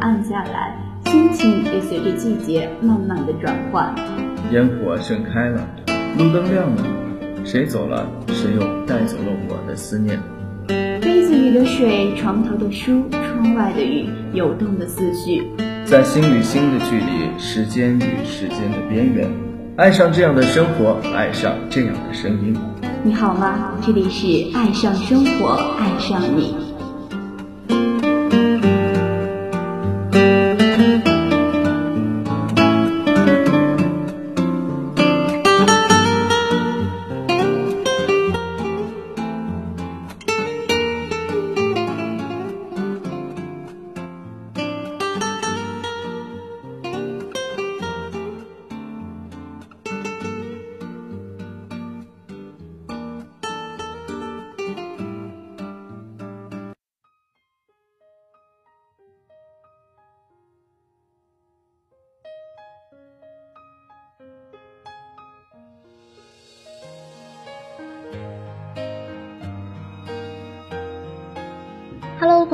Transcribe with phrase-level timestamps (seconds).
[0.00, 3.94] 暗下来，心情也随着季节慢慢的转换。
[4.52, 5.68] 烟火盛开了，
[6.16, 6.84] 路灯亮了，
[7.44, 10.18] 谁走了，谁又带走了我的思念。
[10.66, 15.42] 杯子里的水，床头的书，窗外的雨，游动的思绪，
[15.84, 19.28] 在心与心的距离，时间与时间的边缘，
[19.76, 22.56] 爱上这样的生活，爱上这样的声音。
[23.02, 23.74] 你好吗？
[23.80, 26.54] 这里是爱上生活，爱上你。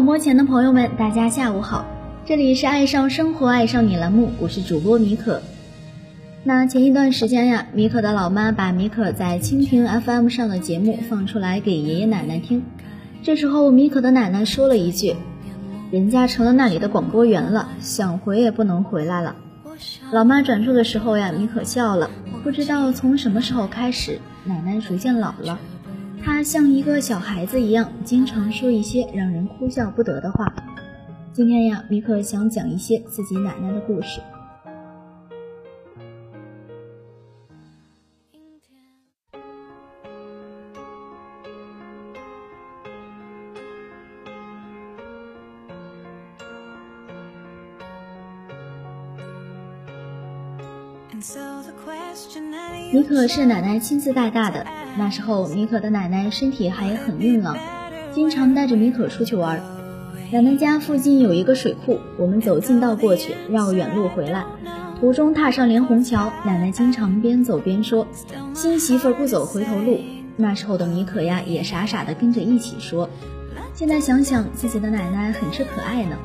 [0.00, 1.84] 广播前的朋友们，大家下午好，
[2.24, 5.42] 这里是爱上生活爱上你栏目，我是主播米可。
[6.42, 12.62] 那前一段时间呀，米可的老妈把米可在蜻蜓 FM 上的节目放出来给爷爷奶奶听，
[13.22, 15.14] 这时候米可的奶奶说了一句
[15.92, 19.36] ：“人家成了那里的广播员了，想回也不能回来了。”
[20.10, 22.08] 老妈转述的时候呀，米可笑了，
[22.42, 25.58] 不知道从什么时候开始，奶奶逐渐老了。
[26.22, 30.52] 他像一个小孩子一样，经常说一些让人哭笑不得的话。
[31.32, 34.20] 今天呀，米可想讲一些自己奶奶的故事。
[52.92, 54.79] 米可是奶奶亲自带大的。
[54.98, 57.56] 那时候，米可的奶奶身体还很硬朗，
[58.12, 59.60] 经常带着米可出去玩。
[60.30, 64.44] 奶奶家附近有一个水库，我们走近道过去，绕远路回来，
[65.00, 68.06] 途中踏上连虹桥，奶奶经常边走边说
[68.54, 70.00] ：“新媳妇不走回头路。”
[70.36, 73.08] 那时候的米可呀，也傻傻的跟着一起说。
[73.74, 76.16] 现在想想，自己的奶奶很是可爱呢。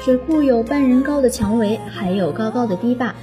[0.00, 3.14] 水库有半人高的墙围，还有高高的堤坝。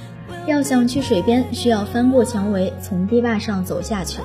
[0.46, 4.20] 要想去水边，需要翻过墙围，从堤坝上走下去。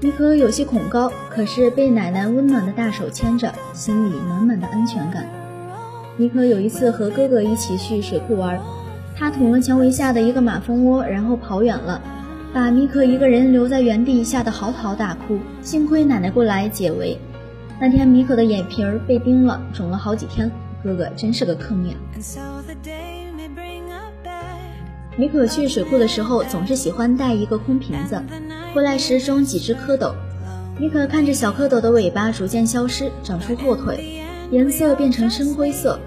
[0.00, 5.26] 米可有些恐高，可是被奶奶温暖的大手牵着，心里满满的安全感。
[6.16, 8.58] 米可有一次和哥哥一起去水库玩，
[9.16, 12.00] 他捅了墙围下的一个马蜂窝，然后跑远了，
[12.52, 15.38] 把米可一个人留在原地，吓得嚎啕大哭。
[15.62, 17.18] 幸亏奶奶过来解围。
[17.80, 20.50] 那天米可的眼皮儿被叮了，肿了好几天。
[20.82, 21.94] 哥哥真是个坑呀。
[25.18, 28.22] 米可去水库的时候，总是喜欢带一个空瓶子，
[28.72, 30.14] 回来时装几只蝌蚪。
[30.78, 35.98] 米可看着小蝌蚪的尾巴逐渐消失，长出后腿，颜色变成深灰色。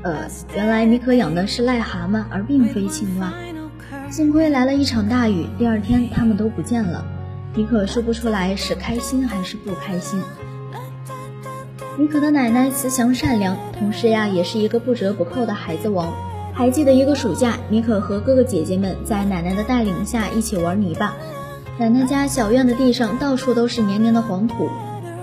[0.00, 3.30] 呃，原来米可养的是癞蛤蟆，而并非青蛙。
[4.10, 7.04] 幸亏来了一场大雨，第二天它们都不见了。
[7.54, 10.18] 米可说不出来是开心还是不开心。
[11.98, 16.10] 米可的奶奶慈祥善良，同时呀，也是一个不折不扣的孩子王。
[16.56, 21.14] 还记得一个暑假，米可和哥哥姐姐们在奶奶的带领下一起玩泥巴。
[21.78, 24.70] 奶奶家小院的地上到处都是黏黏的黄土，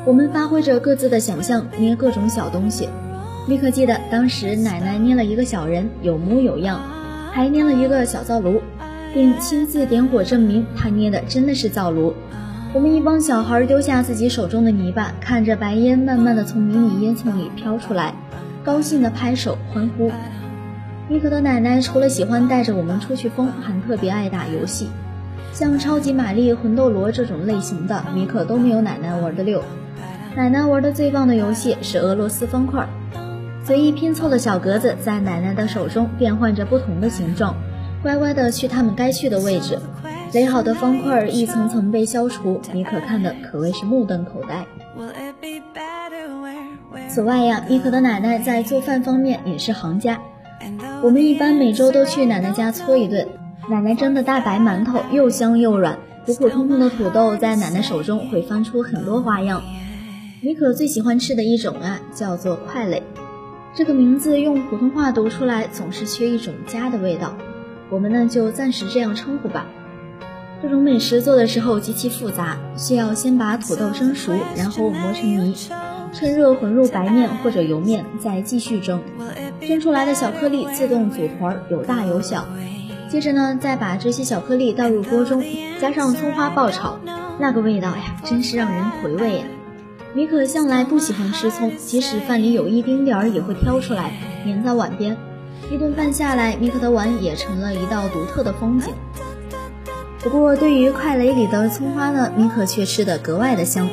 [0.06, 2.88] 我们发挥着各自的想象捏各种小东西。
[3.48, 6.80] 米可记得当时奶奶捏了一个小人，有模有样，
[7.32, 8.62] 还捏了一个小灶炉，
[9.12, 12.14] 并亲自点火证明她捏的真的是灶炉。
[12.76, 18.14] 我们一帮小孩丢下自己手中的泥巴，看着白烟慢慢的从迷你烟囱里飘出来，
[18.64, 20.12] 高兴的拍手欢呼。
[21.10, 24.88] 米可的奶奶除了喜欢带着我们出去疯，还特别爱打游戏，
[25.52, 29.62] 像超级玛丽、魂斗罗这种类型的，米可都没有奶奶玩的溜。
[30.36, 32.88] 奶奶玩的最棒的游戏是俄罗斯方块，
[33.66, 37.54] 随意拼凑的小格子在奶奶的手中变换着不同的形状，
[38.02, 39.78] 乖乖的去他们该去的位置。
[40.32, 44.66] 垒好的方块一层层被消除，米可看的可谓是目瞪口呆。
[47.08, 50.20] 此外呀，米可的奶奶在做饭方面也是行家。
[51.04, 53.28] 我们一般每周都去奶奶家搓一顿，
[53.70, 59.62] 奶奶蒸的大白馒头又香又软，普普通通的土豆在奶奶手中会翻出很多花样。
[60.40, 63.04] 米可最喜欢吃的一种啊，叫做快垒，
[63.76, 67.36] 这个名字用普通话读出来总是缺一种家的味道，
[67.90, 69.66] 我们呢就暂时这样称呼吧。
[70.62, 75.54] 这种美食做的时候极其复杂，需要先把土豆蒸熟，然后磨成泥。
[76.14, 79.02] 趁热混入白面或者油面，再继续蒸。
[79.62, 82.46] 蒸出来的小颗粒自动组团，有大有小。
[83.10, 85.44] 接着呢，再把这些小颗粒倒入锅中，
[85.80, 87.00] 加上葱花爆炒，
[87.40, 89.46] 那个味道呀，真是让人回味呀。
[90.14, 94.12] 米可向来不喜欢吃葱，即使饭里有一丁点儿，也会挑出来
[94.46, 95.18] 粘在碗边。
[95.72, 98.94] 一顿饭下来，米可的碗也成了一道独特的风景。
[100.20, 103.90] 不过，对于快雷里的葱花呢，米可却吃得格外的香。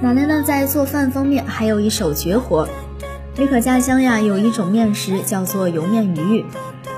[0.00, 2.68] 奶奶呢，在做饭方面还有一手绝活。
[3.36, 6.46] 李可家乡呀，有一种面食叫做油面鱼，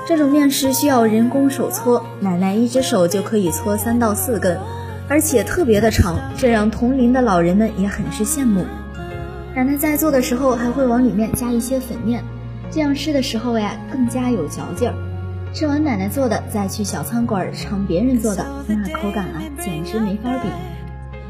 [0.07, 4.59] 这种面食需要人工手搓，奶奶一只手就可以搓三到四根，
[5.07, 8.65] 而且特别的长，这让同龄的老人们也很是羡慕。
[9.55, 12.23] 奶奶在做的时候还会往里面加一些粉面，
[12.69, 14.93] 这样吃的时候呀，更加有嚼劲儿。
[15.53, 20.47] 吃完奶奶做的，再去小餐馆尝别人做的，那口感啊，简直没法比。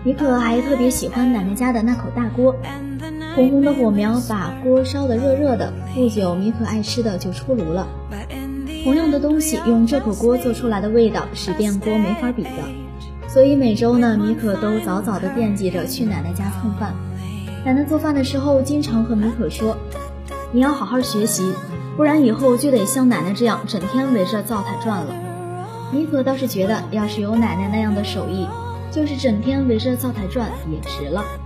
[0.04, 2.56] 米可还特别喜欢奶奶家的那口大锅，
[3.36, 7.88] 红红的火苗把锅烧得热热的，不久米可爱吃的就出炉了。
[8.84, 12.50] 同样的东西，用这口锅做出来的味道是电锅没法比的。
[13.28, 16.96] 所以每周呢，米可都早早的惦记着去奶奶家蹭饭。
[17.64, 19.78] 奶奶做饭的时候，经常和米可说
[20.52, 21.54] ：“你要好好学习。”
[21.96, 25.14] 不然以后就得像奶奶这样整天围着灶台转了。
[25.92, 28.48] 米可倒是觉得，要是有奶奶那样的手艺，
[28.92, 31.41] 就是整天围着灶台转也值了。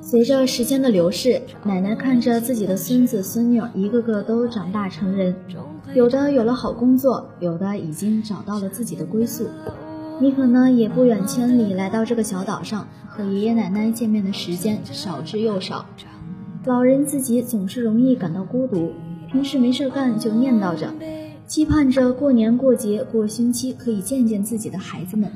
[0.00, 5.34] 随着时间的流逝，奶奶看着自己的孙子孙女一个个都长大成人，
[5.94, 9.46] 有的有了好工作，有的已经找到了自己的归宿。
[10.20, 15.86] 妮可呢，也不远千里来到这个小岛上，和爷爷奶奶见面的时间少之又少。
[16.64, 18.92] 老人自己总是容易感到孤独，
[19.30, 20.92] 平时没事干就念叨着，
[21.46, 25.30] 期盼着过年过节过星期可以见见自己的孩子们。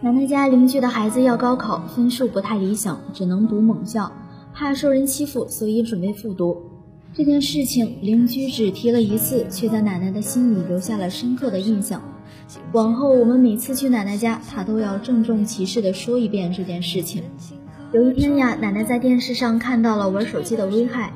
[0.00, 4.12] 奶奶家邻居的孩子要高考，分数不太理想，只能读猛校，
[4.54, 6.56] 怕受人欺负，所以准备复读。
[7.12, 12.00] 这件事情邻居只提了一次，却在奶奶的心里留下了深刻的印象。
[12.70, 17.24] 往后我们每次去奶奶家，她都要郑重其事地说一遍这件事情。
[17.90, 21.12] 有一天呀，奶奶在电视上看到了玩手机的危害，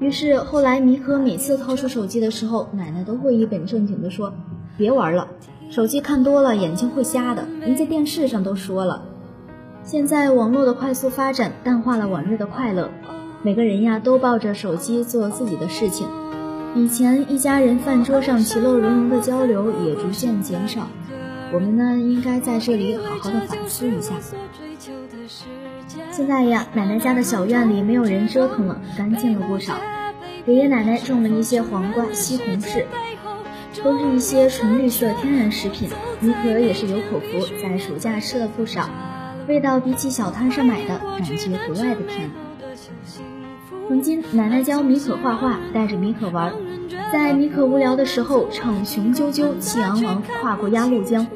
[0.00, 4.34] 于是后来米可每次掏出手机的时候，奶奶都会一本正经地说
[4.76, 5.28] ：“别玩了。”
[5.70, 9.02] 手机看多了眼睛会瞎的，人家电视上都说了。
[9.82, 12.90] 现在网络的快速发展淡化了往日的快乐，
[13.42, 16.06] 每个人呀都抱着手机做自己的事情。
[16.74, 20.88] 以前一家人饭桌上其乐融融的交流也逐渐减少。
[21.52, 24.14] 我们呢应该在这里好好的反思一下。
[26.10, 29.74] 现在呀，奶奶家的小院里没有人折腾了，干净了不少。
[30.46, 32.84] 爷爷奶奶种了一些黄瓜、西红柿。
[33.84, 35.90] 都是一些纯绿色天然食品，
[36.20, 38.88] 米可也是有口福，在暑假吃了不少，
[39.46, 41.36] 味道比起小摊上买的感觉
[41.68, 42.30] 格外的甜。
[43.86, 46.54] 曾经奶奶教米可画画，带着米可玩，
[47.12, 51.26] 在米可无聊的时候唱雄赳赳气昂昂跨过鸭绿江，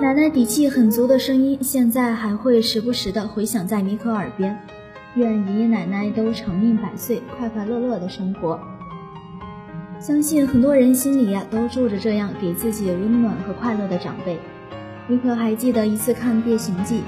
[0.00, 4.58] 奶奶底气很足的声音，现在还会时不时的回响在米可耳边。
[5.14, 8.58] 愿爷爷奶奶都长命百岁，快快乐乐的生活。
[10.06, 14.38] 相信很多人心里呀都住着这样给自己温暖和快乐的长辈。
[15.08, 16.98] 你可还记得一次看《变形记》，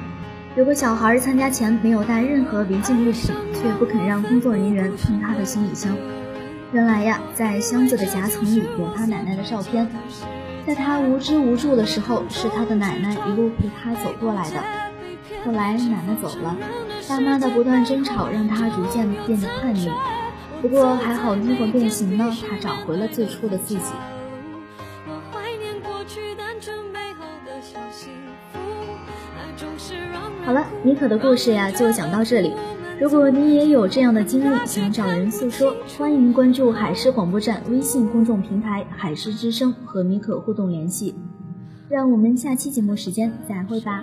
[0.56, 5.94] 有个小孩参加前没有带任何违禁物品，却不肯让工作人员碰他的行李箱。
[6.72, 9.88] 原来呀，在箱子的夹层里有他奶奶的照片。
[10.66, 14.56] 在他无知无助的时候，是他的奶奶一路陪他走过来的。
[15.46, 16.56] 后来奶奶走了，
[17.08, 19.88] 爸妈的不断争吵让他逐渐变得叛逆。
[20.60, 23.92] 不过还好，灵魂变形呢，他找回了最初的自己。
[30.44, 32.52] 好了，妮可的故事呀，就讲到这里。
[33.00, 41.14] 如果你也有这样的经历，想找人诉说，欢迎关注海狮广播站微信公众平台“海狮之声”和妮可互动联系。
[41.88, 44.02] 让我们下期节目时间再会吧。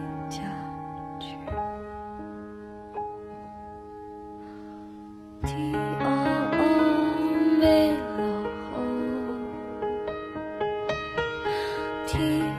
[12.11, 12.50] 听。